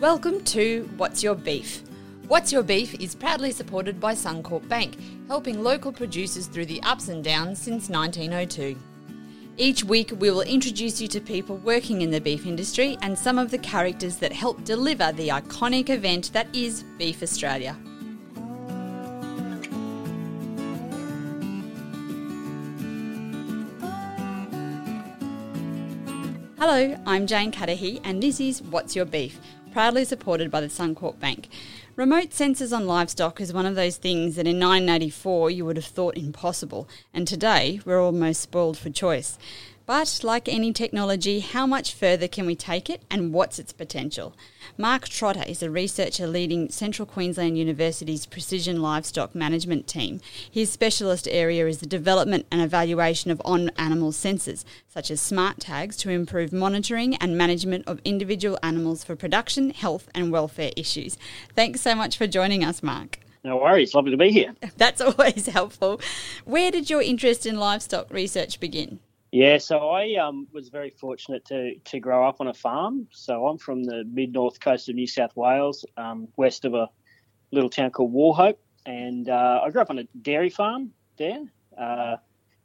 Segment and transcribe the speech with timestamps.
[0.00, 1.82] Welcome to What's Your Beef?
[2.26, 4.96] What's Your Beef is proudly supported by Suncorp Bank,
[5.28, 8.78] helping local producers through the ups and downs since 1902.
[9.58, 13.38] Each week, we will introduce you to people working in the beef industry and some
[13.38, 17.76] of the characters that help deliver the iconic event that is Beef Australia.
[26.58, 29.38] Hello, I'm Jane Cudahy, and this is What's Your Beef,
[29.72, 31.48] proudly supported by the Suncorp Bank.
[31.96, 35.84] Remote sensors on livestock is one of those things that in 1984 you would have
[35.84, 39.38] thought impossible, and today we're almost spoiled for choice.
[39.90, 44.36] But like any technology, how much further can we take it and what's its potential?
[44.78, 50.20] Mark Trotter is a researcher leading Central Queensland University's Precision Livestock Management team.
[50.48, 55.58] His specialist area is the development and evaluation of on animal sensors, such as smart
[55.58, 61.18] tags, to improve monitoring and management of individual animals for production, health, and welfare issues.
[61.56, 63.18] Thanks so much for joining us, Mark.
[63.42, 64.54] No worries, lovely to be here.
[64.76, 66.00] That's always helpful.
[66.44, 69.00] Where did your interest in livestock research begin?
[69.32, 73.06] Yeah, so I um, was very fortunate to, to grow up on a farm.
[73.12, 76.88] So I'm from the mid north coast of New South Wales, um, west of a
[77.52, 81.44] little town called Wauchope, and uh, I grew up on a dairy farm there.
[81.78, 82.16] Uh,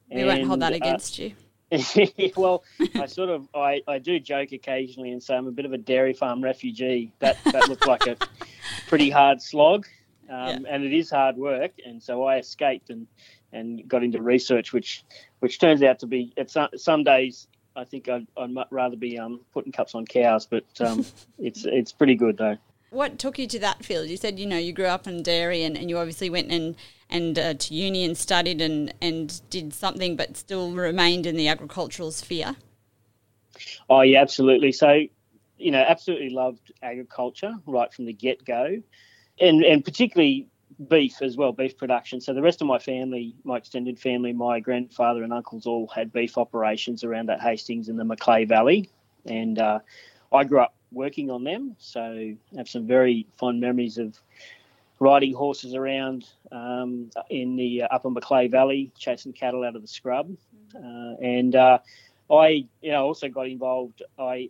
[0.10, 1.36] we and, won't hold that uh, against uh, you.
[2.36, 2.64] well,
[2.96, 5.78] I sort of I, I do joke occasionally and say I'm a bit of a
[5.78, 7.12] dairy farm refugee.
[7.20, 8.18] That that looked like a
[8.88, 9.86] pretty hard slog,
[10.30, 10.70] um, yeah.
[10.70, 11.72] and it is hard work.
[11.86, 13.08] And so I escaped and
[13.52, 15.04] and got into research, which
[15.46, 19.20] which turns out to be at some, some days I think I'd, I'd rather be
[19.20, 21.06] um, putting cups on cows, but um,
[21.38, 22.58] it's it's pretty good though.
[22.90, 24.10] What took you to that field?
[24.10, 26.76] You said you know you grew up in dairy, and, and you obviously went and
[27.12, 31.48] and uh, to uni and studied and and did something, but still remained in the
[31.48, 32.56] agricultural sphere.
[33.88, 34.72] Oh yeah, absolutely.
[34.72, 35.02] So
[35.60, 38.82] you know, absolutely loved agriculture right from the get go,
[39.40, 40.48] and and particularly
[40.90, 42.20] beef as well, beef production.
[42.22, 46.12] So the rest of my family, my extended family, my grandfather and uncles all had
[46.12, 48.90] beef operations around at Hastings in the Macleay Valley,
[49.26, 49.80] and uh,
[50.32, 51.76] I grew up working on them.
[51.80, 54.18] So I have some very fond memories of
[55.00, 59.88] riding horses around um, in the uh, upper Macleay Valley, chasing cattle out of the
[59.88, 60.36] scrub,
[60.76, 61.80] uh, and uh,
[62.30, 64.04] I, you know, also got involved.
[64.18, 64.50] I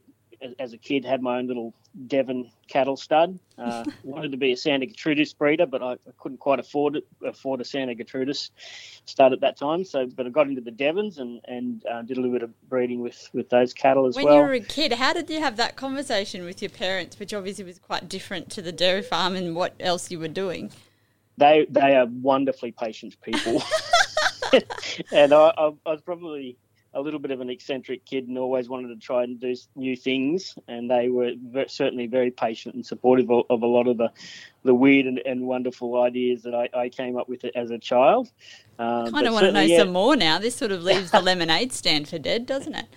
[0.59, 1.73] as a kid, had my own little
[2.07, 3.39] Devon cattle stud.
[3.57, 7.07] Uh, wanted to be a Santa Gertrudis breeder, but I, I, couldn't quite afford it,
[7.23, 8.49] afford a Santa Gertrudis
[9.05, 9.85] stud at that time.
[9.85, 12.69] So, but I got into the Devons and and uh, did a little bit of
[12.69, 14.35] breeding with with those cattle as when well.
[14.35, 17.33] When you were a kid, how did you have that conversation with your parents, which
[17.33, 20.71] obviously was quite different to the dairy farm and what else you were doing?
[21.37, 23.63] They they are wonderfully patient people,
[25.11, 26.57] and I, I, I was probably
[26.95, 29.95] a little bit of an eccentric kid and always wanted to try and do new
[29.95, 30.57] things.
[30.67, 31.33] And they were
[31.67, 34.11] certainly very patient and supportive of, of, a lot of the,
[34.63, 38.31] the weird and, and wonderful ideas that I, I, came up with as a child.
[38.79, 39.79] Um, kind of want to know yeah.
[39.79, 40.39] some more now.
[40.39, 42.87] This sort of leaves the lemonade stand for dead, doesn't it?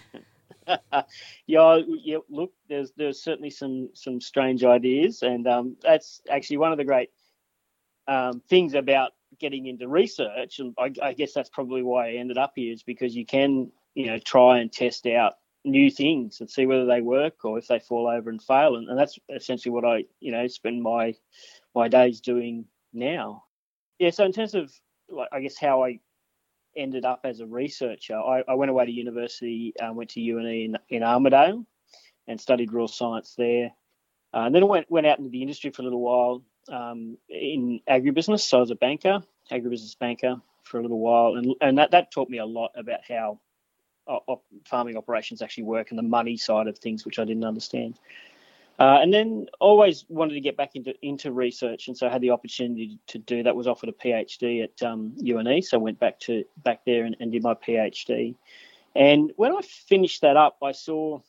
[1.46, 2.18] yeah, yeah.
[2.28, 6.84] Look, there's there's certainly some some strange ideas, and um, that's actually one of the
[6.84, 7.10] great
[8.06, 12.38] um, things about getting into research, and I, I, guess that's probably why I ended
[12.38, 15.32] up here, is because you can you know, try and test out
[15.64, 18.76] new things and see whether they work or if they fall over and fail.
[18.76, 21.16] And, and that's essentially what I, you know, spend my
[21.74, 23.42] my days doing now.
[23.98, 24.10] Yeah.
[24.10, 24.72] So in terms of,
[25.10, 25.98] like, I guess how I
[26.76, 30.46] ended up as a researcher, I, I went away to university, uh, went to UNE
[30.46, 31.66] in, in Armidale,
[32.28, 33.72] and studied rural science there.
[34.32, 37.18] Uh, and then I went went out into the industry for a little while um,
[37.28, 38.42] in agribusiness.
[38.42, 42.12] So I was a banker, agribusiness banker for a little while, and and that that
[42.12, 43.40] taught me a lot about how
[44.08, 47.98] op- farming operations actually work and the money side of things, which I didn't understand.
[48.78, 52.22] Uh, and then always wanted to get back into into research, and so I had
[52.22, 53.56] the opportunity to do that.
[53.56, 57.16] Was offered a PhD at um, UNE, so I went back to back there and,
[57.18, 58.36] and, did my PhD.
[58.94, 61.20] And when I finished that up, I saw,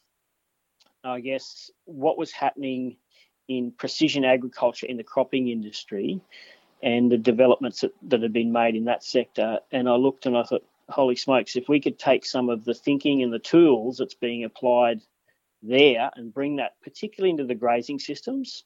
[1.04, 2.98] I guess, what was happening
[3.48, 6.22] in precision agriculture in the cropping industry,
[6.84, 9.60] and the developments that, that had been made in that sector.
[9.72, 12.74] And I looked and I thought, holy smokes, if we could take some of the
[12.74, 15.02] thinking and the tools that's being applied
[15.62, 18.64] there and bring that particularly into the grazing systems,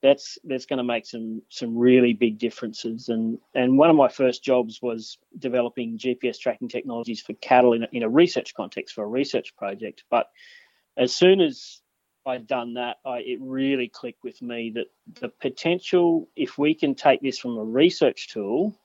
[0.00, 3.08] that's that's going to make some some really big differences.
[3.08, 7.82] And and one of my first jobs was developing GPS tracking technologies for cattle in
[7.82, 10.04] a, in a research context for a research project.
[10.10, 10.28] But
[10.96, 11.80] as soon as
[12.26, 14.86] I'd done that, I, it really clicked with me that
[15.20, 18.78] the potential, if we can take this from a research tool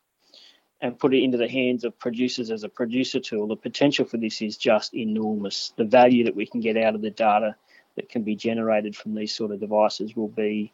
[0.83, 4.18] and put it into the hands of producers as a producer tool, the potential for
[4.18, 5.74] this is just enormous.
[5.77, 7.56] The value that we can get out of the data
[7.95, 10.74] that can be generated from these sort of devices will be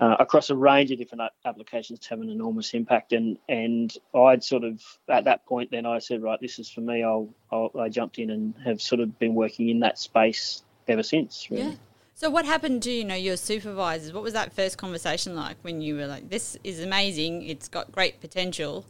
[0.00, 3.12] uh, across a range of different applications to have an enormous impact.
[3.12, 6.80] And and I'd sort of at that point then I said right, this is for
[6.80, 7.04] me.
[7.04, 11.02] I'll, I'll I jumped in and have sort of been working in that space ever
[11.02, 11.48] since.
[11.50, 11.64] Really.
[11.64, 11.74] Yeah.
[12.14, 14.14] So what happened to you know your supervisors?
[14.14, 17.42] What was that first conversation like when you were like, "This is amazing.
[17.42, 18.86] It's got great potential."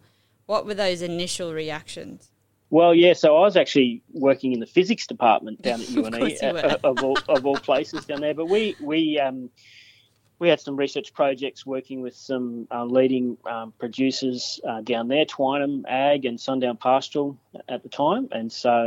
[0.49, 2.31] What were those initial reactions?
[2.71, 3.13] Well, yeah.
[3.13, 7.19] So I was actually working in the physics department down at UNE, of, of, all,
[7.29, 8.33] of all places down there.
[8.33, 9.51] But we we um,
[10.39, 15.27] we had some research projects working with some uh, leading um, producers uh, down there,
[15.27, 17.37] Twynam Ag and Sundown Pastoral
[17.69, 18.87] at the time, and so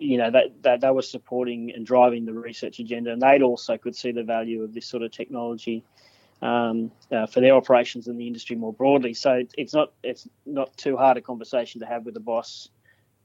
[0.00, 3.78] you know that, that they were supporting and driving the research agenda, and they'd also
[3.78, 5.84] could see the value of this sort of technology
[6.42, 9.14] um, uh, for their operations in the industry more broadly.
[9.14, 12.68] So it's not it's not too hard a conversation to have with the boss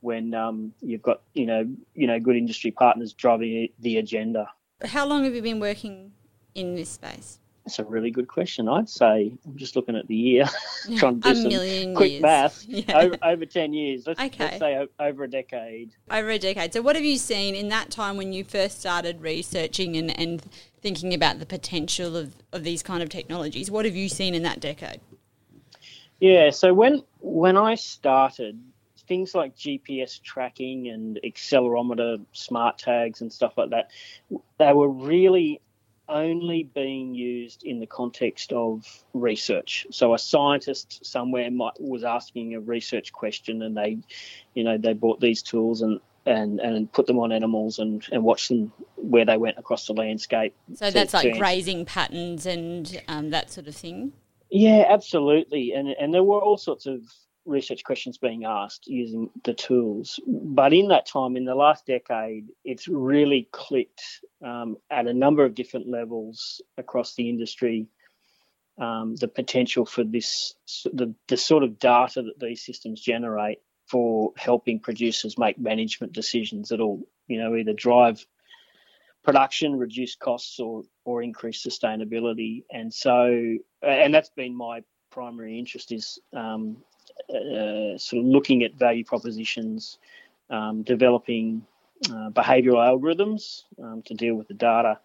[0.01, 4.47] when um, you've got you know you know good industry partners driving the agenda.
[4.83, 6.11] How long have you been working
[6.55, 7.39] in this space?
[7.65, 8.67] That's a really good question.
[8.67, 10.45] I'd say I'm just looking at the year,
[10.97, 12.21] trying to do some quick years.
[12.21, 12.65] math.
[12.67, 12.97] Yeah.
[12.97, 14.07] Over, over, ten years.
[14.07, 14.45] Let's, okay.
[14.45, 15.91] let's say over a decade.
[16.09, 16.73] Over a decade.
[16.73, 20.41] So, what have you seen in that time when you first started researching and, and
[20.81, 23.69] thinking about the potential of, of these kind of technologies?
[23.69, 25.01] What have you seen in that decade?
[26.19, 26.51] Yeah.
[26.51, 28.59] So when when I started,
[29.07, 33.89] things like GPS tracking and accelerometer smart tags and stuff like that,
[34.57, 35.61] they were really
[36.07, 39.87] only being used in the context of research.
[39.91, 43.97] So a scientist somewhere might, was asking a research question, and they,
[44.53, 48.23] you know, they bought these tools and and and put them on animals and and
[48.23, 50.53] watch them where they went across the landscape.
[50.75, 54.13] So to, that's like grazing patterns and um, that sort of thing.
[54.49, 57.01] Yeah, absolutely, and and there were all sorts of
[57.45, 60.19] research questions being asked using the tools.
[60.27, 64.03] But in that time, in the last decade, it's really clicked
[64.45, 67.87] um, at a number of different levels across the industry.
[68.77, 73.59] Um, the potential for this, the, the sort of data that these systems generate
[73.91, 78.25] for helping producers make management decisions that'll, you know, either drive
[79.23, 82.63] production, reduce costs, or or increase sustainability.
[82.71, 86.77] And so, and that's been my primary interest is um,
[87.29, 89.99] uh, sort of looking at value propositions,
[90.49, 91.65] um, developing
[92.09, 94.99] uh, behavioural algorithms um, to deal with the data,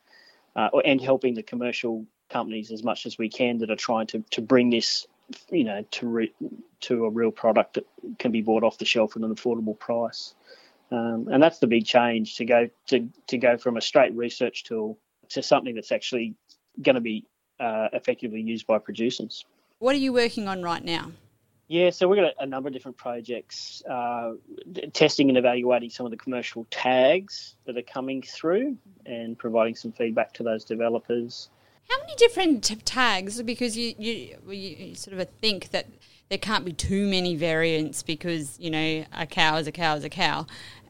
[0.54, 4.24] uh, and helping the commercial companies as much as we can that are trying to,
[4.30, 5.06] to bring this,
[5.50, 6.32] you know, to re,
[6.80, 7.86] to a real product that
[8.18, 10.34] can be bought off the shelf at an affordable price.
[10.92, 14.64] Um, and that's the big change to go to, to go from a straight research
[14.64, 14.98] tool
[15.30, 16.34] to something that's actually
[16.80, 17.26] going to be
[17.58, 19.44] uh, effectively used by producers.
[19.78, 21.10] What are you working on right now?
[21.68, 24.34] Yeah, so we've got a, number of different projects uh,
[24.92, 29.90] testing and evaluating some of the commercial tags that are coming through and providing some
[29.90, 31.48] feedback to those developers.
[31.88, 33.40] How many different tags?
[33.42, 35.86] Because you, you, you sort of think that
[36.28, 40.04] there can't be too many variants because, you know, a cow is a cow is
[40.04, 40.46] a cow.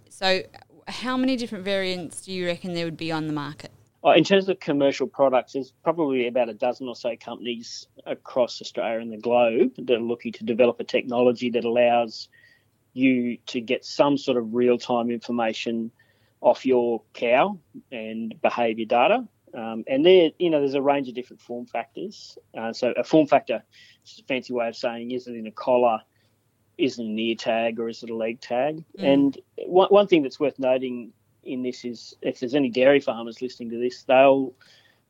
[0.09, 0.43] So,
[0.89, 3.71] how many different variants do you reckon there would be on the market?
[4.03, 8.63] Oh, in terms of commercial products, there's probably about a dozen or so companies across
[8.63, 12.29] Australia and the globe that are looking to develop a technology that allows
[12.93, 15.91] you to get some sort of real time information
[16.41, 17.59] off your cow
[17.91, 19.27] and behaviour data.
[19.57, 22.37] Um, and there, you know, there's a range of different form factors.
[22.57, 23.65] Uh, so a form factor,
[24.05, 26.01] is a fancy way of saying, is it in a collar,
[26.77, 28.85] is it an ear tag, or is it a leg tag?
[28.99, 29.13] Mm.
[29.13, 33.41] And one, one thing that's worth noting in this is if there's any dairy farmers
[33.41, 34.53] listening to this, they'll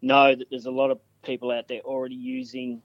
[0.00, 2.82] know that there's a lot of people out there already using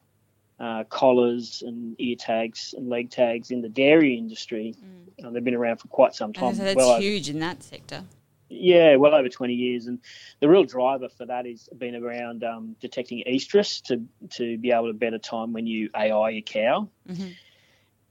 [0.60, 4.76] uh, collars and ear tags and leg tags in the dairy industry.
[4.84, 5.28] Mm.
[5.28, 6.56] Uh, they've been around for quite some time.
[6.56, 8.04] So that's well huge over, in that sector.
[8.54, 10.00] Yeah, well over 20 years, and
[10.40, 14.04] the real driver for that has been around um, detecting estrus to
[14.38, 16.90] to be able to better time when you AI your cow.
[17.08, 17.32] Mm-hmm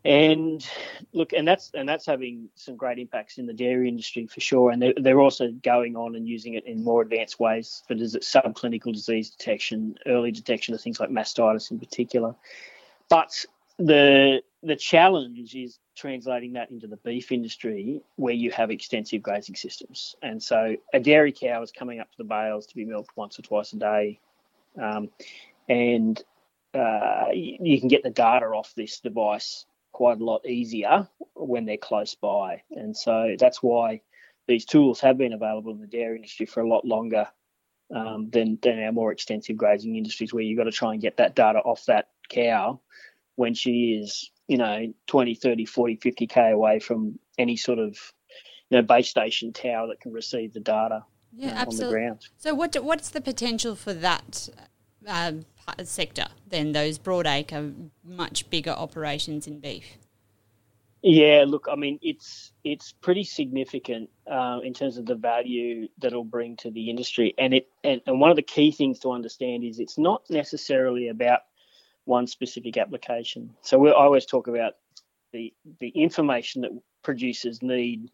[0.05, 0.67] and
[1.13, 4.71] look, and that's and that's having some great impacts in the dairy industry for sure.
[4.71, 8.95] And they're, they're also going on and using it in more advanced ways for subclinical
[8.95, 12.35] disease detection, early detection of things like mastitis in particular.
[13.11, 13.45] But
[13.79, 19.55] the the challenge is translating that into the beef industry where you have extensive grazing
[19.55, 20.15] systems.
[20.23, 23.39] And so a dairy cow is coming up to the bales to be milked once
[23.39, 24.21] or twice a day.
[24.81, 25.09] Um,
[25.69, 26.23] and
[26.75, 31.77] uh, you can get the data off this device quite a lot easier when they're
[31.77, 32.63] close by.
[32.71, 34.03] And so that's why
[34.47, 37.27] these tools have been available in the dairy industry for a lot longer
[37.95, 41.17] um, than, than our more extensive grazing industries, where you've got to try and get
[41.17, 42.81] that data off that cow
[43.37, 47.97] when she is, you know, 20, 30, 40, 50k away from any sort of,
[48.69, 51.05] you know, base station tower that can receive the data.
[51.33, 52.27] yeah, uh, on the ground.
[52.37, 54.49] So what what's the potential for that
[55.07, 55.33] uh,
[55.85, 59.99] sector than those broadacre, much bigger operations in beef?
[61.01, 66.09] Yeah, look, I mean, it's it's pretty significant uh, in terms of the value that
[66.09, 69.13] it'll bring to the industry, and it and, and one of the key things to
[69.13, 71.43] understand is it's not necessarily about
[72.05, 73.55] one specific application.
[73.63, 74.75] So I always talk about
[75.33, 78.11] the the information that producers need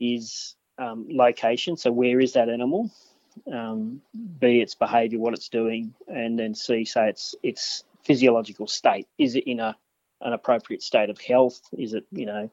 [0.00, 1.76] is um, location.
[1.76, 2.90] So where is that animal?
[3.52, 4.00] Um,
[4.40, 9.06] B, its behaviour, what it's doing, and then C, say its its physiological state.
[9.18, 9.76] Is it in a
[10.20, 11.60] an appropriate state of health?
[11.76, 12.50] Is it, you know,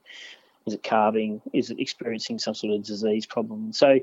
[0.65, 1.41] is it calving?
[1.53, 3.73] Is it experiencing some sort of disease problem?
[3.73, 3.99] So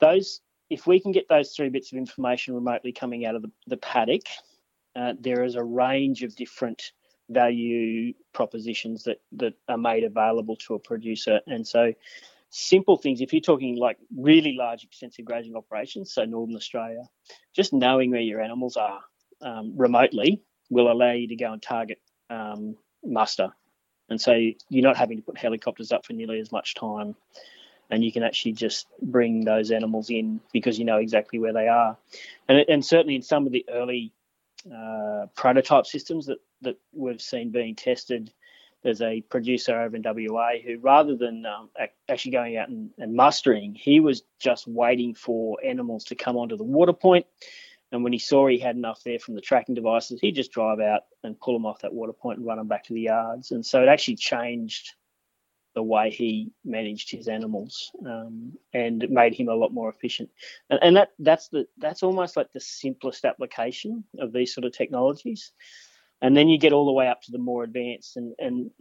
[0.00, 3.50] those, if we can get those three bits of information remotely coming out of the,
[3.66, 4.22] the paddock,
[4.98, 6.92] uh, there is a range of different
[7.30, 11.92] value propositions that that are made available to a producer, and so
[12.50, 13.20] simple things.
[13.20, 17.04] If you're talking like really large, extensive grazing operations, so Northern Australia,
[17.54, 19.00] just knowing where your animals are
[19.42, 22.00] um, remotely will allow you to go and target
[22.30, 23.50] um, muster.
[24.10, 27.14] And so you're not having to put helicopters up for nearly as much time.
[27.90, 31.68] And you can actually just bring those animals in because you know exactly where they
[31.68, 31.96] are.
[32.48, 34.12] And, and certainly in some of the early
[34.72, 38.32] uh, prototype systems that, that we've seen being tested,
[38.82, 41.68] there's a producer over in WA who, rather than um,
[42.08, 46.56] actually going out and, and, mustering, he was just waiting for animals to come onto
[46.56, 47.26] the water point.
[47.90, 50.80] and when he saw he had enough there from the tracking devices, he'd just drive
[50.80, 53.50] out and pull them off that water point and run them back to the yards.
[53.50, 54.94] And so it actually changed
[55.78, 60.28] the way he managed his animals, um, and it made him a lot more efficient.
[60.70, 64.72] And, and, that that's the that's almost like the simplest application of these sort of
[64.72, 65.52] technologies.
[66.20, 68.72] And then you get all the way up to the more advanced, and and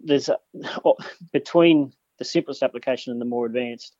[0.00, 0.38] there's a,
[1.32, 3.94] between the simplest application and the more advanced,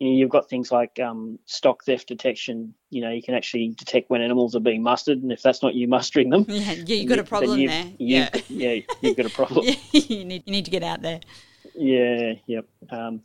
[0.00, 2.74] you know, you've got things like um, stock theft detection.
[2.88, 5.76] You know, you can actually detect when animals are being mustered, and if that's not
[5.76, 7.92] you mustering them, yeah, yeah you've got a problem there.
[7.98, 9.66] yeah, yeah, you've got a problem.
[9.66, 11.20] yeah, you need you need to get out there.
[11.74, 12.66] Yeah, yep.
[12.90, 13.22] Um,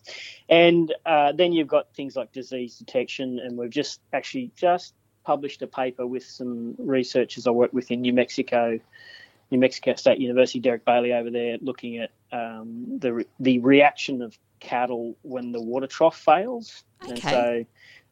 [0.50, 5.62] and uh, then you've got things like disease detection, and we've just actually just published
[5.62, 8.80] a paper with some researchers I work with in New Mexico,
[9.52, 14.38] New Mexico State University, Derek Bailey over there, looking at um, the the reaction of
[14.60, 16.84] cattle when the water trough fails.
[17.04, 17.12] Okay.
[17.12, 17.66] And so,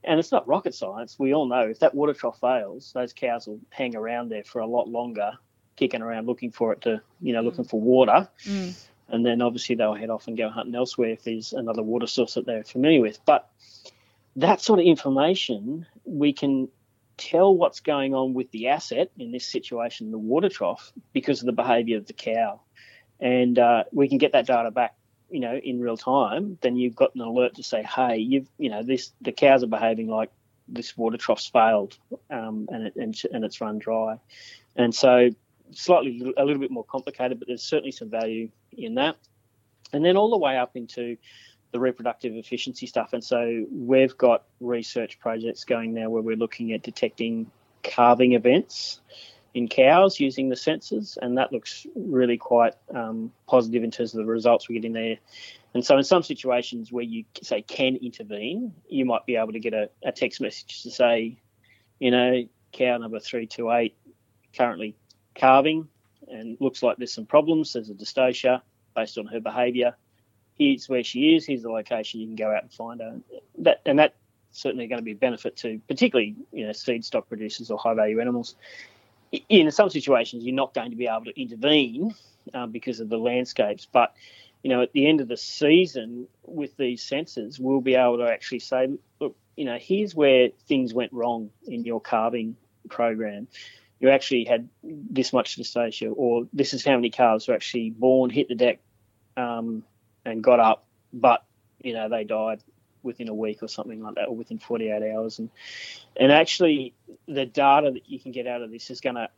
[0.03, 1.18] and it's not rocket science.
[1.18, 4.60] We all know if that water trough fails, those cows will hang around there for
[4.60, 5.34] a lot longer,
[5.75, 7.46] kicking around looking for it to, you know, mm.
[7.46, 8.27] looking for water.
[8.46, 8.77] Mm.
[9.13, 12.34] And then obviously they'll head off and go hunting elsewhere if there's another water source
[12.34, 13.20] that they're familiar with.
[13.25, 13.50] But
[14.36, 16.67] that sort of information, we can
[17.15, 21.46] tell what's going on with the asset in this situation, the water trough, because of
[21.46, 22.60] the behaviour of the cow.
[23.20, 24.96] And uh, we can get that data back
[25.34, 28.70] you know in real time, then you've got an alert to say, hey, you've you
[28.70, 30.29] know this the cows are behaving like
[30.67, 31.98] this water trough's failed
[32.29, 34.20] um, and it, and, and it's run dry,
[34.75, 35.29] and so
[35.75, 39.18] slightly a little bit more complicated, but there's certainly some value in that,
[39.92, 41.18] and then all the way up into
[41.72, 43.13] the reproductive efficiency stuff.
[43.13, 47.50] And so we've got research projects going now where we're looking at detecting
[47.82, 49.01] calving events
[49.53, 54.20] in cows using the sensors, and that looks really quite um, positive in terms of
[54.20, 55.18] the results we're getting there.
[55.74, 59.60] And so, in some situations where you say can intervene, you might be able to
[59.60, 61.38] get a, a text message to say,
[62.00, 63.96] you know, cow number three two eight
[64.56, 64.96] currently
[65.34, 65.88] calving,
[66.28, 67.74] and looks like there's some problems.
[67.74, 68.62] There's a dystocia
[68.96, 69.96] based on her behaviour.
[70.58, 71.46] Here's where she is.
[71.46, 72.20] Here's the location.
[72.20, 73.20] You can go out and find her.
[73.60, 74.16] That and that
[74.54, 77.94] certainly going to be a benefit to particularly you know seed stock producers or high
[77.94, 78.56] value animals
[79.50, 82.13] in some situations you're not going to be able to intervene
[82.54, 84.13] um, because of the landscapes but
[84.62, 88.32] you know at the end of the season with these sensors we'll be able to
[88.32, 88.88] actually say
[89.20, 92.56] look you know here's where things went wrong in your calving
[92.90, 93.48] program
[94.03, 98.29] you actually had this much dystocia or this is how many calves were actually born
[98.29, 98.79] hit the deck
[99.38, 99.83] um,
[100.25, 101.43] and got up but
[101.81, 102.62] you know they died
[103.03, 105.39] within a week or something like that, or within 48 hours.
[105.39, 105.50] And
[106.15, 106.93] and actually,
[107.27, 109.29] the data that you can get out of this is going to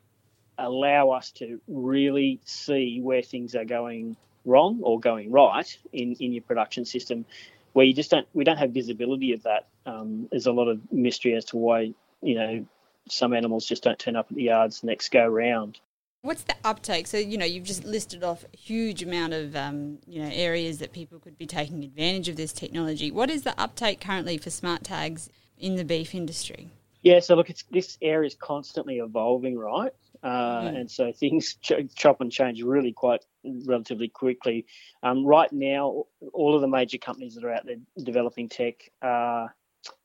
[0.58, 6.32] allow us to really see where things are going wrong or going right in in
[6.32, 7.26] your production system,
[7.74, 9.68] where you just don't we don't have visibility of that.
[9.86, 12.66] Um, there's a lot of mystery as to why you know
[13.10, 15.80] some animals just don't turn up at the yards the next go round.
[16.22, 17.06] What's the uptake?
[17.06, 20.80] So you know you've just listed off a huge amount of um, you know areas
[20.80, 23.12] that people could be taking advantage of this technology.
[23.12, 26.72] What is the uptake currently for smart tags in the beef industry?
[27.04, 29.92] Yeah, so look, it's, this area is constantly evolving, right?
[30.24, 30.80] Uh, mm.
[30.80, 34.66] And so things ch- chop and change really quite relatively quickly.
[35.04, 39.54] Um, right now, all of the major companies that are out there developing tech are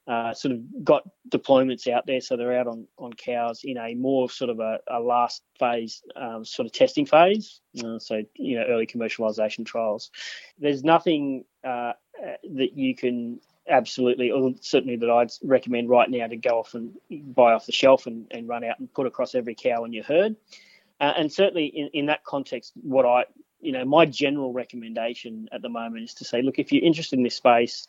[0.07, 3.95] uh, sort of got deployments out there, so they're out on, on cows in a
[3.95, 7.61] more sort of a, a last phase um, sort of testing phase.
[7.85, 10.11] Uh, so you know, early commercialization trials.
[10.59, 11.93] There's nothing uh,
[12.55, 16.93] that you can absolutely, or certainly that I'd recommend right now to go off and
[17.35, 20.05] buy off the shelf and, and run out and put across every cow in your
[20.05, 20.37] herd.
[21.01, 23.25] Uh, and certainly in, in that context, what I,
[23.61, 27.19] you know, my general recommendation at the moment is to say, look, if you're interested
[27.19, 27.89] in this space,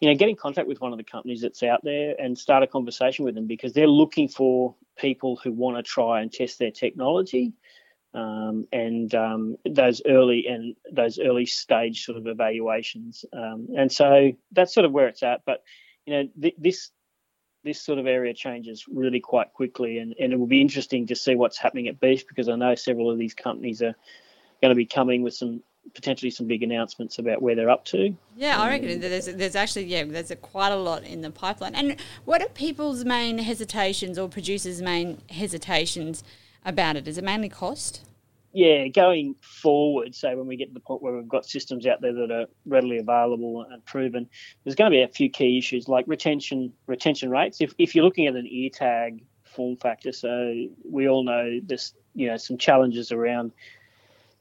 [0.00, 2.62] you know, get in contact with one of the companies that's out there and start
[2.62, 6.58] a conversation with them because they're looking for people who want to try and test
[6.58, 7.52] their technology.
[8.14, 14.32] Um, and um, those early and those early stage sort of evaluations, um, and so
[14.52, 15.42] that's sort of where it's at.
[15.44, 15.62] But
[16.06, 16.90] you know, th- this
[17.64, 21.14] this sort of area changes really quite quickly, and, and it will be interesting to
[21.14, 23.94] see what's happening at Beef because I know several of these companies are
[24.62, 25.62] going to be coming with some
[25.94, 28.14] potentially some big announcements about where they're up to.
[28.36, 31.30] Yeah, I reckon um, there's there's actually yeah there's a, quite a lot in the
[31.30, 31.74] pipeline.
[31.74, 36.22] And what are people's main hesitations or producers' main hesitations
[36.64, 37.08] about it?
[37.08, 38.04] Is it mainly cost?
[38.52, 42.00] Yeah, going forward, so when we get to the point where we've got systems out
[42.00, 44.26] there that are readily available and proven,
[44.64, 47.60] there's going to be a few key issues like retention retention rates.
[47.60, 50.54] If if you're looking at an ear tag form factor, so
[50.84, 53.52] we all know this, you know, some challenges around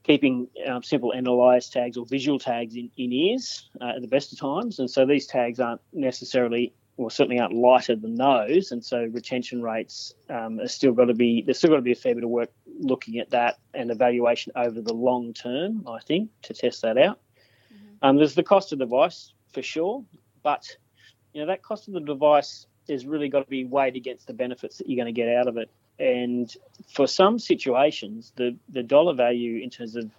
[0.08, 4.32] keeping um, simple NLIS tags or visual tags in, in ears uh, at the best
[4.32, 4.80] of times.
[4.80, 8.72] And so these tags aren't necessarily, or certainly aren't lighter than those.
[8.72, 11.92] And so retention rates um, are still got to be, there's still got to be
[11.92, 12.50] a fair bit of work
[12.80, 17.20] looking at that and evaluation over the long term, I think, to test that out.
[17.74, 17.96] Mm-hmm.
[18.02, 20.04] Um, there's the cost of the device for sure,
[20.42, 20.78] but
[21.34, 24.34] you know that cost of the device has really got to be weighed against the
[24.34, 25.70] benefits that you're going to get out of it.
[26.00, 26.54] And
[26.94, 30.10] for some situations, the, the dollar value in terms of,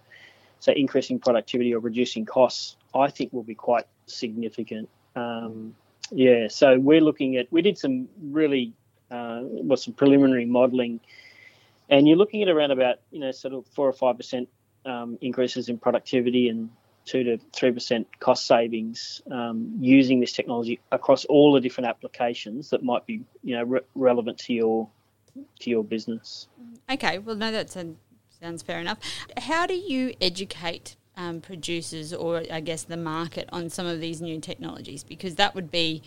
[0.59, 4.89] say, increasing productivity or reducing costs, I think will be quite significant.
[5.15, 5.75] Um,
[6.11, 8.73] yeah, so we're looking at, we did some really,
[9.09, 10.99] uh, well, some preliminary modelling,
[11.89, 14.47] and you're looking at around about, you know, sort of four or 5%
[14.85, 16.69] um, increases in productivity and
[17.05, 22.69] two to three percent cost savings um, using this technology across all the different applications
[22.69, 24.87] that might be you know re- relevant to your
[25.59, 26.47] to your business.
[26.91, 28.99] Okay, well, no, that sounds fair enough.
[29.37, 34.21] How do you educate um, producers or I guess the market on some of these
[34.21, 35.03] new technologies?
[35.03, 36.03] Because that would be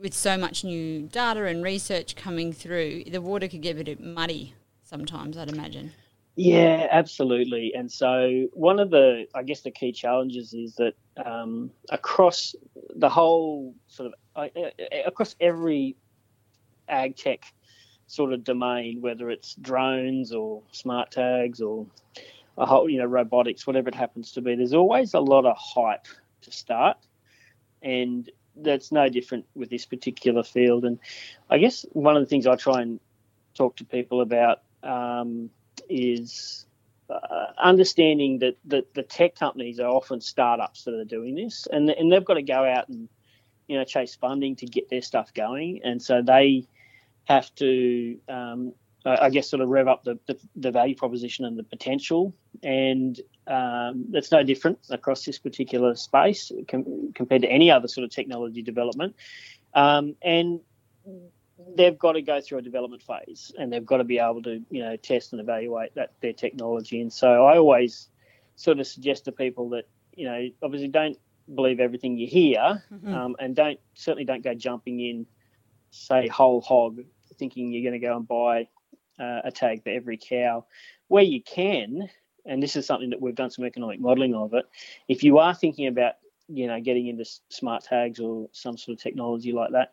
[0.00, 4.00] with so much new data and research coming through, the water could get a bit
[4.00, 5.92] muddy sometimes, I'd imagine.
[6.36, 7.72] Yeah, absolutely.
[7.74, 12.54] And so one of the, I guess, the key challenges is that um, across
[12.94, 14.48] the whole sort of, uh,
[15.04, 15.96] across every
[16.88, 17.44] ag tech
[18.10, 21.86] sort of domain, whether it's drones or smart tags or
[22.58, 24.56] a whole, you know, robotics, whatever it happens to be.
[24.56, 26.06] There's always a lot of hype
[26.42, 26.96] to start,
[27.82, 30.84] and that's no different with this particular field.
[30.84, 30.98] And
[31.48, 32.98] I guess one of the things I try and
[33.54, 35.50] talk to people about um,
[35.88, 36.66] is
[37.08, 41.88] uh, understanding that, that the tech companies are often startups that are doing this, and
[41.88, 43.08] and they've got to go out and
[43.68, 46.66] you know chase funding to get their stuff going, and so they
[47.24, 48.72] have to, um,
[49.04, 52.34] I guess, sort of rev up the, the, the, value proposition and the potential.
[52.62, 58.04] And um, that's no different across this particular space com- compared to any other sort
[58.04, 59.16] of technology development.
[59.74, 60.60] Um, and
[61.76, 64.62] they've got to go through a development phase and they've got to be able to,
[64.70, 67.00] you know, test and evaluate that their technology.
[67.00, 68.08] And so I always
[68.56, 71.18] sort of suggest to people that, you know, obviously don't
[71.54, 73.12] believe everything you hear mm-hmm.
[73.12, 75.26] um, and don't certainly don't go jumping in
[75.90, 77.00] say whole hog
[77.38, 78.68] thinking you're going to go and buy
[79.18, 80.64] uh, a tag for every cow.
[81.08, 82.08] Where you can,
[82.46, 84.66] and this is something that we've done some economic modelling of it,
[85.08, 86.14] if you are thinking about
[86.48, 89.92] you know getting into smart tags or some sort of technology like that,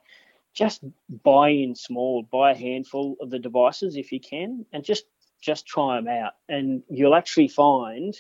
[0.53, 0.83] just
[1.23, 5.05] buy in small, buy a handful of the devices if you can, and just
[5.41, 8.15] just try them out, and you'll actually find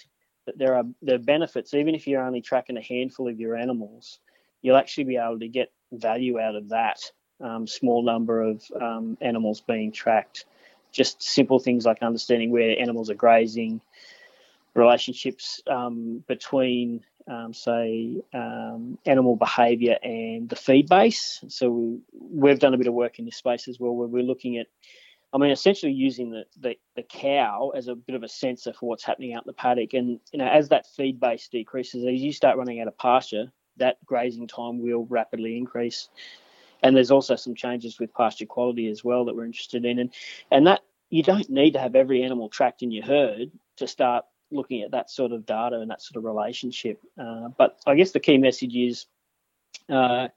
[0.45, 4.19] that there are are benefits even if you're only tracking a handful of your animals.
[4.63, 6.99] You'll actually be able to get value out of that
[7.41, 10.45] um, small number of um, animals being tracked.
[10.91, 13.81] Just simple things like understanding where animals are grazing,
[14.73, 21.43] relationships um, between, um, say, um, animal behaviour and the feed base.
[21.49, 24.57] So we've done a bit of work in this space as well, where we're looking
[24.57, 24.67] at,
[25.33, 28.87] I mean, essentially using the, the, the cow as a bit of a sensor for
[28.87, 29.93] what's happening out in the paddock.
[29.93, 33.51] And you know, as that feed base decreases, as you start running out of pasture,
[33.75, 36.09] that grazing time will rapidly increase
[36.87, 39.99] and there's also some changes with pasture quality as well that we're interested in.
[39.99, 40.13] And
[40.51, 44.25] and that you don't need to have every animal tracked in your herd to start
[44.51, 47.01] looking at that sort of data and that sort of relationship.
[47.19, 49.05] Uh, but i guess the key message is
[49.89, 50.29] uh,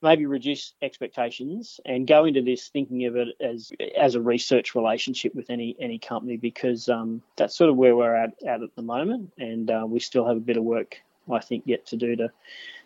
[0.00, 5.34] maybe reduce expectations and go into this thinking of it as as a research relationship
[5.34, 8.82] with any any company because um, that's sort of where we're at, at at the
[8.82, 10.96] moment, and uh, we still have a bit of work
[11.32, 12.30] I think yet to do to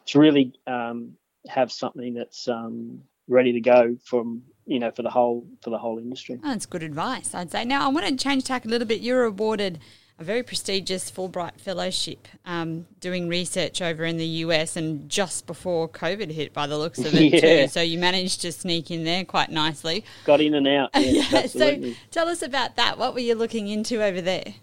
[0.07, 1.17] to really um,
[1.49, 5.79] have something that's um, ready to go from you know for the whole for the
[5.79, 6.39] whole industry.
[6.43, 7.65] Oh, that's good advice, I'd say.
[7.65, 9.01] Now I want to change tack a little bit.
[9.01, 9.79] You're awarded
[10.19, 15.89] a very prestigious Fulbright Fellowship um, doing research over in the US and just before
[15.89, 17.41] COVID hit by the looks of it yeah.
[17.41, 17.69] too.
[17.69, 20.05] So you managed to sneak in there quite nicely.
[20.25, 20.91] Got in and out.
[20.95, 22.97] Yes, yeah, so tell us about that.
[22.97, 24.55] What were you looking into over there?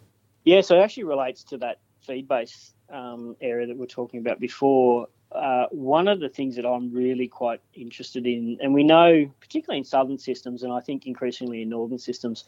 [0.46, 4.22] Yeah, so it actually relates to that feed base um, area that we are talking
[4.22, 5.08] about before.
[5.32, 9.80] Uh, one of the things that I'm really quite interested in, and we know, particularly
[9.80, 12.44] in southern systems, and I think increasingly in northern systems,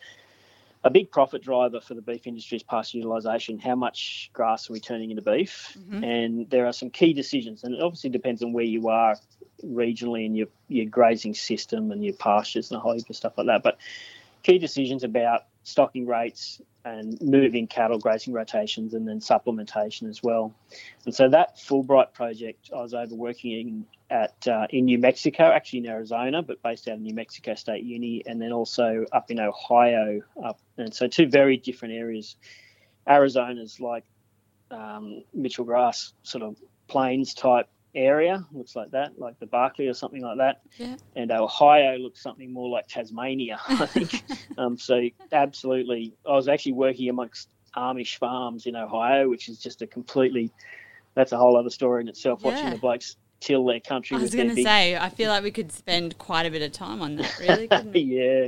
[0.83, 3.57] a big profit driver for the beef industry is pasture utilisation.
[3.57, 5.77] How much grass are we turning into beef?
[5.79, 6.03] Mm-hmm.
[6.03, 9.15] And there are some key decisions, and it obviously depends on where you are
[9.63, 13.37] regionally in your, your grazing system and your pastures and a whole heap of stuff
[13.37, 13.63] like that.
[13.63, 13.77] But
[14.43, 20.53] key decisions about stocking rates and moving cattle grazing rotations and then supplementation as well.
[21.05, 25.45] And so that Fulbright project, I was over working in at uh, in New Mexico,
[25.45, 29.31] actually in Arizona, but based out of New Mexico State Uni, and then also up
[29.31, 30.21] in Ohio.
[30.43, 32.35] Up and so two very different areas.
[33.07, 34.03] Arizona's like
[34.71, 39.93] um, Mitchell Grass sort of plains type area, looks like that, like the Barkly or
[39.93, 40.61] something like that.
[40.77, 40.95] Yeah.
[41.15, 44.23] And Ohio looks something more like Tasmania, I think.
[44.57, 49.81] um, so absolutely, I was actually working amongst Amish farms in Ohio, which is just
[49.81, 50.51] a completely
[51.15, 52.41] that's a whole other story in itself.
[52.41, 52.51] Yeah.
[52.51, 54.17] Watching the blokes till their country.
[54.17, 54.65] I was going to big...
[54.65, 57.67] say, I feel like we could spend quite a bit of time on that, really.
[57.93, 58.47] yeah,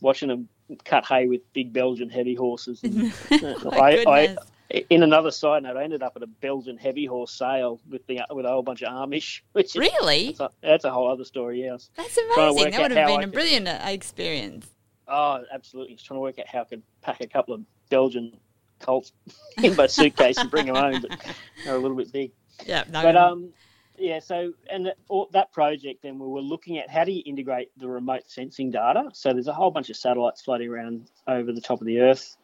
[0.00, 0.48] watching them
[0.84, 2.82] cut hay with big Belgian heavy horses.
[2.82, 4.36] And, oh I, I,
[4.70, 8.20] in another side note, I ended up at a Belgian heavy horse sale with the
[8.30, 9.40] with a whole bunch of Amish.
[9.52, 10.26] Which is, really?
[10.26, 11.62] That's a, that's a, whole other story.
[11.62, 11.90] Yes.
[11.96, 12.72] That's amazing.
[12.72, 14.68] That would have been a brilliant uh, experience.
[15.08, 15.94] Oh, absolutely!
[15.94, 18.36] Just trying to work out how I could pack a couple of Belgian
[18.78, 19.12] colts
[19.62, 21.18] in my suitcase and bring them home, but
[21.64, 22.32] they're a little bit big.
[22.64, 23.52] Yeah, no, but um,
[23.98, 24.96] yeah, so and that,
[25.32, 29.10] that project, then we were looking at how do you integrate the remote sensing data.
[29.12, 32.36] So there's a whole bunch of satellites floating around over the top of the Earth,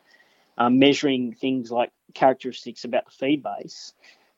[0.58, 3.92] um, measuring things like characteristics about the feed base,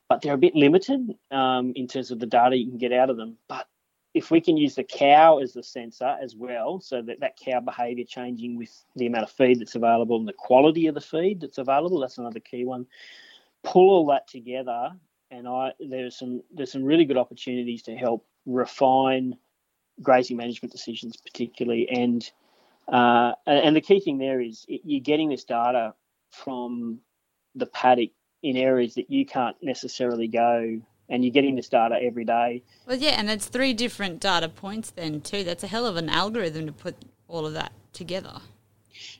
[0.07, 3.09] but they're a bit limited um, in terms of the data you can get out
[3.09, 3.37] of them.
[3.47, 3.67] But
[4.13, 7.59] if we can use the cow as the sensor as well, so that that cow
[7.59, 11.41] behaviour changing with the amount of feed that's available and the quality of the feed
[11.41, 12.87] that's available, that's another key one.
[13.63, 14.91] Pull all that together
[15.31, 19.35] and I there's some there's some really good opportunities to help refine
[20.01, 22.29] grazing management decisions, particularly, and
[22.87, 25.93] uh, and the key thing there is you're getting this data
[26.31, 26.99] from
[27.55, 28.11] the paddock
[28.43, 32.63] in areas that you can't necessarily go and you're getting this data every day.
[32.85, 35.43] Well, yeah, and it's three different data points then too.
[35.43, 36.95] That's a hell of an algorithm to put
[37.27, 38.39] all of that together.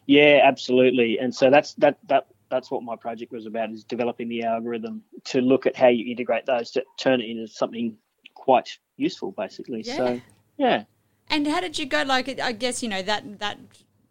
[0.06, 1.19] Yeah, absolutely.
[1.19, 5.04] And so that's that that that's what my project was about is developing the algorithm
[5.26, 7.95] to look at how you integrate those to turn it into something
[8.34, 9.98] quite useful basically yeah.
[9.98, 10.22] so
[10.58, 10.84] yeah
[11.30, 13.60] and how did you go like i guess you know that that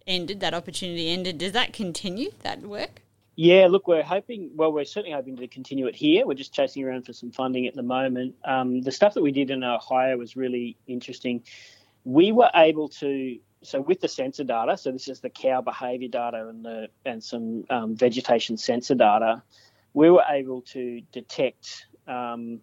[0.08, 3.02] ended that opportunity ended does that continue that work?
[3.36, 6.26] Yeah look we're hoping well we're certainly hoping to continue it here.
[6.26, 8.34] We're just chasing around for some funding at the moment.
[8.44, 11.44] Um, the stuff that we did in ohio was really interesting.
[12.04, 16.08] We were able to so with the sensor data, so this is the cow behaviour
[16.08, 19.42] data and the and some um, vegetation sensor data,
[19.94, 22.60] we were able to detect um,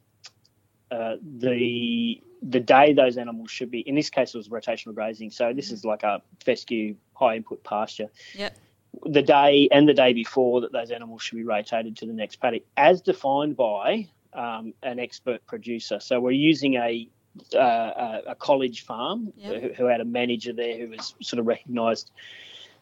[0.91, 3.79] uh, the the day those animals should be.
[3.79, 5.31] In this case, it was rotational grazing.
[5.31, 8.09] So this is like a fescue high input pasture.
[8.35, 8.57] Yep.
[9.05, 12.37] The day and the day before that those animals should be rotated to the next
[12.37, 15.99] paddock, as defined by um, an expert producer.
[15.99, 17.09] So we're using a
[17.53, 19.61] uh, a college farm yep.
[19.61, 22.11] who, who, had a manager there who was sort of recognised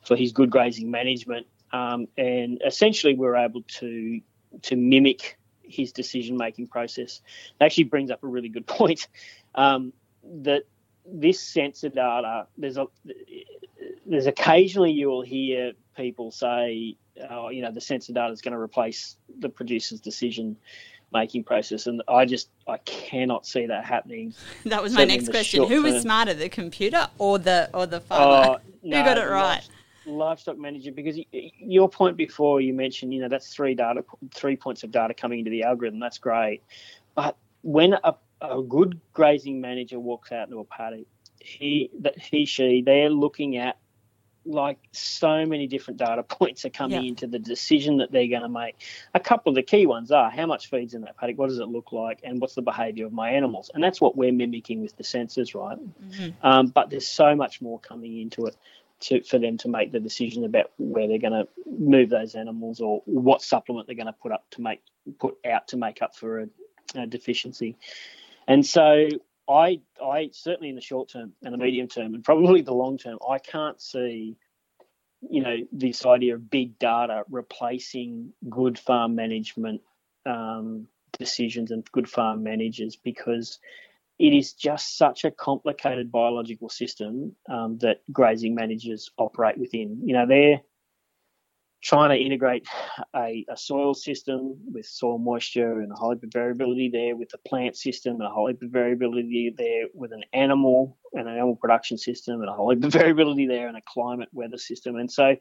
[0.06, 4.22] for his good grazing management, um, and essentially we were able to
[4.62, 7.22] to mimic his decision making process.
[7.60, 9.08] It actually brings up a really good point
[9.56, 9.94] um,
[10.44, 10.64] that
[11.06, 12.86] this sensor data there's a
[14.06, 16.96] there's occasionally you will hear people say,
[17.30, 20.58] oh, you know, the sensor data is going to replace the producer's decision
[21.12, 24.34] making process, and I just I cannot see that happening.
[24.66, 25.66] That was my next question.
[25.66, 28.52] Who was smarter, the computer or the or the farmer?
[28.52, 29.68] Uh, no, Who got it right?
[30.06, 34.84] Livestock manager, because your point before you mentioned, you know, that's three data, three points
[34.84, 36.00] of data coming into the algorithm.
[36.00, 36.62] That's great,
[37.16, 41.06] but when a, a good grazing manager walks out into a paddock,
[41.40, 43.78] he that he she they're looking at
[44.46, 48.50] like so many different data points are coming into the decision that they're going to
[48.50, 48.76] make.
[49.14, 51.60] A couple of the key ones are how much feeds in that paddock, what does
[51.60, 54.82] it look like, and what's the behaviour of my animals, and that's what we're mimicking
[54.82, 55.78] with the sensors, right?
[55.80, 56.46] Mm-hmm.
[56.46, 58.56] Um, but there's so much more coming into it.
[59.04, 62.80] To, for them to make the decision about where they're going to move those animals
[62.80, 64.80] or what supplement they're going to put up to make
[65.20, 66.48] put out to make up for a,
[66.96, 67.76] a deficiency.
[68.48, 69.08] And so
[69.50, 72.98] I, I certainly in the short term and the medium term, and probably the long
[72.98, 74.38] term, I can't see,
[75.30, 79.82] you know, this idea of big data replacing good farm management
[80.26, 80.88] um,
[81.18, 83.60] decisions and good farm managers because
[84.24, 90.00] it is just such a complicated biological system um, that grazing managers operate within.
[90.02, 90.62] You know, they're
[91.82, 92.66] trying to integrate
[93.14, 97.34] a, a, soil system with soil moisture and a whole heap of variability there, with
[97.34, 101.34] a plant system and a whole heap of variability there, with an animal and an
[101.34, 104.96] animal production system and a whole heap of variability there, and a climate weather system.
[104.96, 105.36] And so,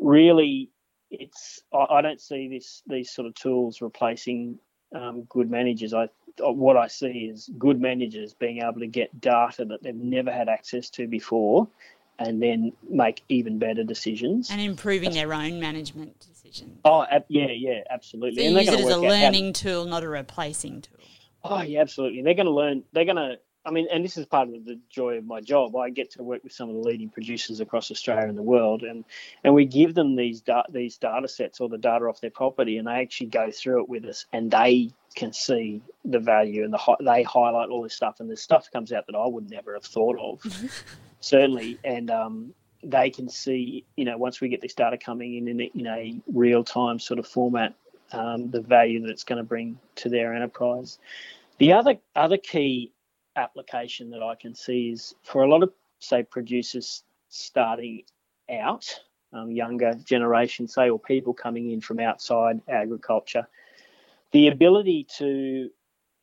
[0.00, 0.70] really,
[1.10, 4.60] it's I, I don't see this these sort of tools replacing
[4.94, 5.92] um, good managers.
[5.92, 10.32] I what I see is good managers being able to get data that they've never
[10.32, 11.68] had access to before
[12.18, 16.78] and then make even better decisions and improving That's, their own management decisions.
[16.84, 18.42] Oh, yeah, yeah, absolutely.
[18.42, 20.98] So and use it as a learning tool, not a replacing tool.
[21.42, 22.22] Oh, yeah, absolutely.
[22.22, 22.84] They're going to learn.
[22.92, 23.38] They're going to.
[23.66, 25.74] I mean, and this is part of the joy of my job.
[25.76, 28.82] I get to work with some of the leading producers across Australia and the world,
[28.82, 29.04] and
[29.42, 32.76] and we give them these da- these data sets or the data off their property,
[32.76, 36.74] and they actually go through it with us, and they can see the value, and
[36.74, 39.74] the they highlight all this stuff, and the stuff comes out that I would never
[39.74, 40.42] have thought of.
[41.20, 45.48] certainly, and um, they can see, you know, once we get this data coming in
[45.48, 47.74] in a, in a real time sort of format,
[48.12, 50.98] um, the value that it's going to bring to their enterprise.
[51.58, 52.92] The other other key
[53.36, 58.02] application that I can see is for a lot of say producers starting
[58.50, 59.00] out,
[59.32, 63.48] um, younger generation, say, or people coming in from outside agriculture,
[64.32, 65.70] the ability to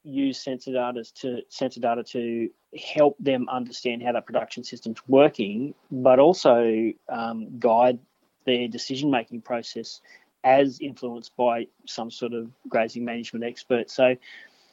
[0.04, 2.50] use sensor data to sensor data to
[2.94, 8.00] help them understand how that production system's working, but also um, guide
[8.46, 10.02] their decision making process
[10.44, 13.92] as influenced by some sort of grazing management expert.
[13.92, 14.16] So,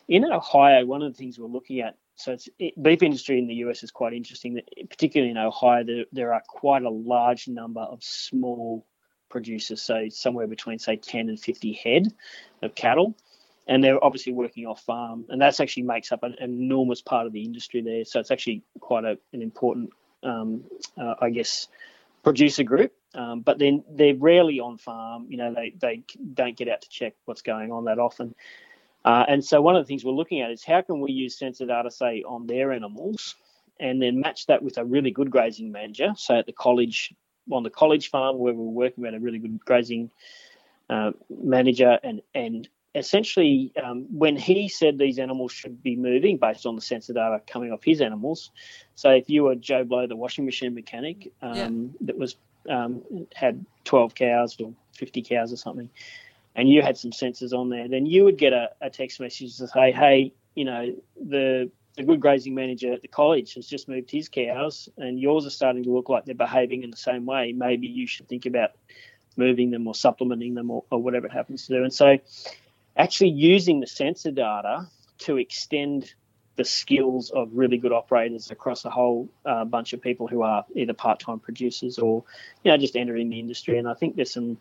[0.08, 3.46] in Ohio, one of the things we're looking at, so it's it, beef industry in
[3.46, 4.60] the US is quite interesting.
[4.90, 8.84] Particularly in Ohio, there, there are quite a large number of small
[9.30, 12.12] producers, so somewhere between say 10 and 50 head
[12.62, 13.14] of cattle
[13.68, 17.32] and they're obviously working off farm, and that's actually makes up an, enormous part of
[17.32, 18.04] the industry there.
[18.04, 19.90] So it's actually quite a, an important,
[20.22, 20.64] um,
[20.96, 21.68] uh, I guess,
[22.24, 22.94] producer group.
[23.14, 25.26] Um, but then they're rarely on farm.
[25.28, 26.02] You know, they they
[26.34, 28.34] don't get out to check what's going on that often.
[29.04, 31.38] Uh, and so one of the things we're looking at is how can we use
[31.38, 33.36] sensor data, say, on their animals,
[33.80, 36.12] and then match that with a really good grazing manager.
[36.16, 37.14] So at the college,
[37.50, 40.10] on the college farm where we're working, with a really good grazing
[40.90, 46.66] uh, manager and and essentially, um, when he said these animals should be moving based
[46.66, 48.50] on the sensor data coming off his animals,
[48.94, 51.68] so if you were Joe Blow, the washing machine mechanic, um, yeah.
[52.06, 52.36] that was
[52.68, 53.02] um,
[53.34, 55.88] had 12 cows or 50 cows or something,
[56.54, 59.56] and you had some sensors on there, then you would get a, a text message
[59.58, 63.88] to say, hey, you know, the the good grazing manager at the college has just
[63.88, 67.26] moved his cows, and yours are starting to look like they're behaving in the same
[67.26, 67.52] way.
[67.52, 68.70] Maybe you should think about
[69.36, 71.82] moving them or supplementing them or, or whatever it happens to do.
[71.82, 72.18] And so
[72.96, 76.12] actually using the sensor data to extend
[76.56, 80.64] the skills of really good operators across a whole uh, bunch of people who are
[80.74, 82.24] either part-time producers or
[82.64, 84.58] you know just entering the industry and I think there's some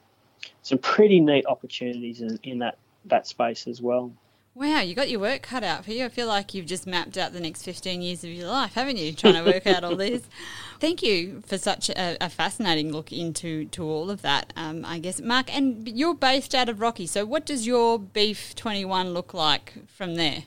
[0.62, 4.12] some pretty neat opportunities in, in that that space as well.
[4.58, 6.04] Wow, you got your work cut out for you.
[6.04, 8.98] I feel like you've just mapped out the next 15 years of your life, haven't
[8.98, 9.14] you?
[9.14, 10.24] Trying to work out all this.
[10.80, 14.98] Thank you for such a, a, fascinating look into to all of that, um, I
[14.98, 15.22] guess.
[15.22, 19.74] Mark, and you're based out of Rocky, so what does your Beef 21 look like
[19.88, 20.46] from there?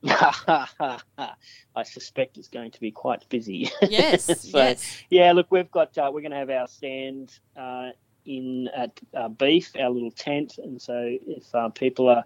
[0.04, 3.70] I suspect it's going to be quite busy.
[3.80, 5.02] Yes, so, yes.
[5.08, 7.90] Yeah, look, we've got, uh, we're going to have our stand uh,
[8.28, 12.24] in at uh, Beef, our little tent, and so if uh, people are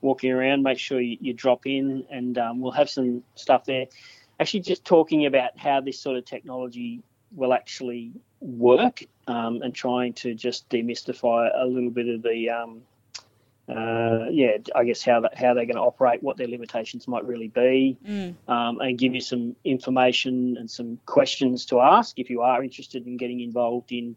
[0.00, 3.86] walking around, make sure you, you drop in, and um, we'll have some stuff there.
[4.38, 10.12] Actually, just talking about how this sort of technology will actually work, um, and trying
[10.14, 12.80] to just demystify a little bit of the, um,
[13.68, 17.24] uh, yeah, I guess how that, how they're going to operate, what their limitations might
[17.26, 18.34] really be, mm.
[18.48, 23.06] Um, and give you some information and some questions to ask if you are interested
[23.06, 24.16] in getting involved in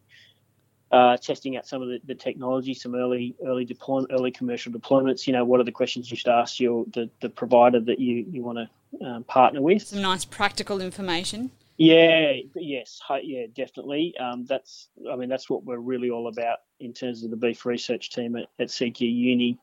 [0.94, 5.26] uh, testing out some of the, the, technology, some early early deployment, early commercial deployments.
[5.26, 8.24] You know, what are the questions you should ask your the, the provider that you
[8.30, 9.82] you want to um, partner with?
[9.82, 11.50] Some nice practical information.
[11.78, 14.16] Yeah, yes, yeah, definitely.
[14.20, 17.66] Um, that's, I mean, that's what we're really all about in terms of the beef
[17.66, 19.60] research team at, at CQ Uni.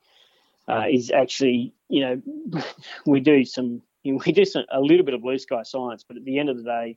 [0.68, 2.62] Uh, is actually, you know,
[3.06, 6.24] we do some, we do some, a little bit of blue sky science, but at
[6.24, 6.96] the end of the day,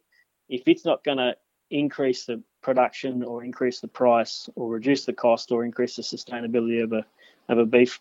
[0.50, 1.36] if it's not going to
[1.70, 6.84] increase the production or increase the price or reduce the cost or increase the sustainability
[6.84, 7.06] of a
[7.50, 8.00] of a beef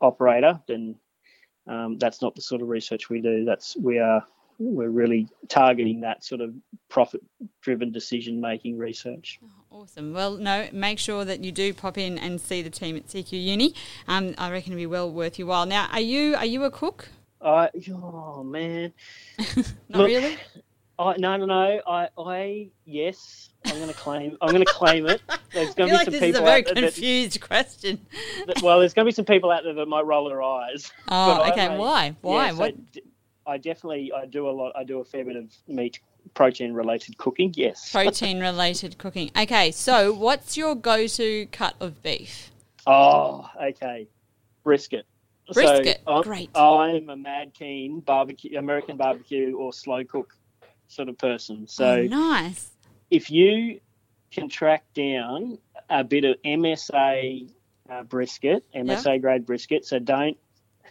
[0.00, 0.94] operator, then
[1.66, 3.44] um, that's not the sort of research we do.
[3.44, 4.24] That's we are
[4.58, 6.54] we're really targeting that sort of
[6.88, 7.20] profit
[7.60, 9.40] driven decision making research.
[9.42, 10.12] Oh, awesome.
[10.12, 13.32] Well, no, make sure that you do pop in and see the team at CQ
[13.32, 13.74] Uni.
[14.06, 15.66] Um, I reckon it'll be well worth your while.
[15.66, 17.08] Now, are you are you a cook?
[17.40, 18.92] Uh, oh man,
[19.38, 20.36] not Look, really.
[20.98, 21.80] I, no, no, no.
[21.86, 24.36] I, I, yes, I'm going to claim.
[24.40, 25.20] I'm going to claim it.
[25.52, 26.28] There's going to be like some this people.
[26.28, 28.06] Is a very confused that, question.
[28.46, 30.92] That, well, there's going to be some people out there that might roll their eyes.
[31.08, 31.66] Oh, okay.
[31.66, 32.16] I, Why?
[32.22, 32.46] Why?
[32.46, 32.74] Yeah, what?
[32.94, 33.00] So
[33.46, 34.72] I definitely I do a lot.
[34.74, 36.00] I do a fair bit of meat
[36.34, 37.52] protein related cooking.
[37.56, 37.92] Yes.
[37.92, 39.30] Protein related cooking.
[39.36, 42.50] Okay, so what's your go to cut of beef?
[42.86, 44.08] Oh, okay,
[44.62, 45.06] brisket.
[45.52, 46.50] Brisket, so great.
[46.54, 50.34] I'm a mad keen barbecue, American barbecue or slow cook
[50.88, 51.66] sort of person.
[51.66, 52.70] So oh, nice.
[53.10, 53.80] If you
[54.32, 57.50] can track down a bit of MSA
[57.88, 59.18] uh, brisket, MSA yeah.
[59.18, 60.36] grade brisket, so don't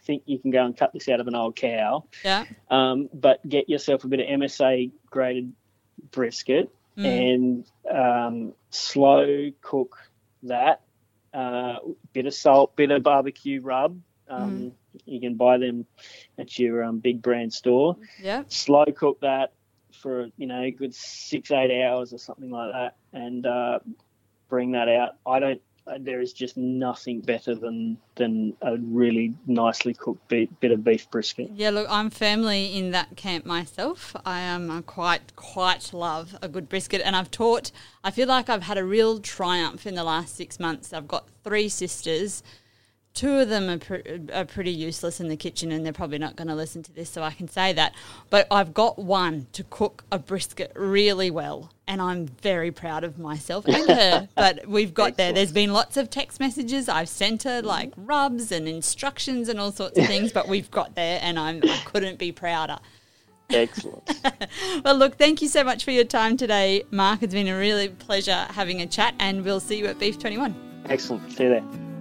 [0.05, 2.03] think you can go and cut this out of an old cow.
[2.23, 2.45] Yeah.
[2.69, 5.53] Um, but get yourself a bit of MSA graded
[6.11, 7.05] brisket mm.
[7.05, 9.97] and um, slow cook
[10.43, 10.81] that.
[11.33, 11.79] Uh,
[12.13, 13.99] bit of salt, bit of barbecue rub.
[14.29, 14.71] Um, mm.
[15.05, 15.87] You can buy them
[16.37, 17.97] at your um, big brand store.
[18.21, 18.43] Yeah.
[18.49, 19.53] Slow cook that
[19.95, 23.79] for you know a good six eight hours or something like that, and uh,
[24.49, 25.15] bring that out.
[25.25, 30.59] I don't uh, there is just nothing better than than a really nicely cooked bit,
[30.61, 31.49] bit of beef brisket.
[31.53, 34.15] Yeah, look, I'm firmly in that camp myself.
[34.25, 37.71] I am um, quite quite love a good brisket, and I've taught.
[38.03, 40.93] I feel like I've had a real triumph in the last six months.
[40.93, 42.43] I've got three sisters
[43.13, 46.35] two of them are, pre- are pretty useless in the kitchen and they're probably not
[46.35, 47.93] going to listen to this so i can say that
[48.29, 53.19] but i've got one to cook a brisket really well and i'm very proud of
[53.19, 57.43] myself and her but we've got there there's been lots of text messages i've sent
[57.43, 57.67] her mm-hmm.
[57.67, 61.61] like rubs and instructions and all sorts of things but we've got there and I'm,
[61.63, 62.79] i couldn't be prouder
[63.49, 64.09] Excellent.
[64.83, 67.21] well, look, thank you so much for your time today, Mark.
[67.21, 70.55] It's been a really pleasure having a chat, and we'll see you at Beef 21.
[70.89, 71.31] Excellent.
[71.31, 71.92] See you there.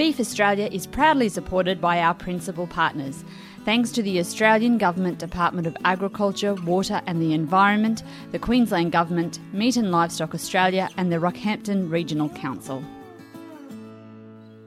[0.00, 3.22] Beef Australia is proudly supported by our principal partners.
[3.66, 9.40] Thanks to the Australian Government Department of Agriculture, Water and the Environment, the Queensland Government,
[9.52, 12.82] Meat and Livestock Australia, and the Rockhampton Regional Council.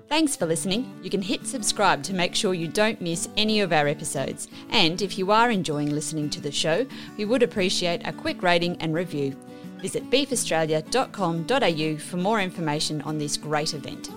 [0.08, 0.94] Thanks for listening.
[1.02, 4.48] You can hit subscribe to make sure you don't miss any of our episodes.
[4.70, 6.86] And if you are enjoying listening to the show,
[7.18, 9.36] we would appreciate a quick rating and review.
[9.80, 14.12] Visit beefaustralia.com.au for more information on this great event.